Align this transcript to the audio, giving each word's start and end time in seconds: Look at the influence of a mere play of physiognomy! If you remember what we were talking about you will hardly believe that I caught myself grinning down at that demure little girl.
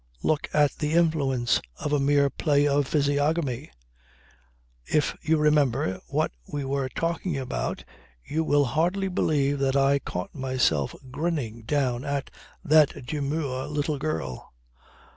Look 0.23 0.49
at 0.51 0.77
the 0.79 0.93
influence 0.93 1.61
of 1.77 1.93
a 1.93 1.99
mere 1.99 2.31
play 2.31 2.67
of 2.67 2.87
physiognomy! 2.87 3.69
If 4.87 5.15
you 5.21 5.37
remember 5.37 6.01
what 6.07 6.31
we 6.51 6.65
were 6.65 6.89
talking 6.89 7.37
about 7.37 7.85
you 8.25 8.43
will 8.43 8.65
hardly 8.65 9.09
believe 9.09 9.59
that 9.59 9.75
I 9.75 9.99
caught 9.99 10.33
myself 10.33 10.95
grinning 11.11 11.65
down 11.65 12.03
at 12.03 12.31
that 12.65 13.05
demure 13.05 13.67
little 13.67 13.99
girl. 13.99 14.55